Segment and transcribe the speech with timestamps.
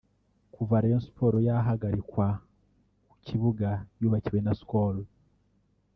[0.53, 2.27] Kuva Rayon Sports yahagarikwa
[3.09, 3.69] ku kibuga
[4.01, 4.95] yubakiwe na Skol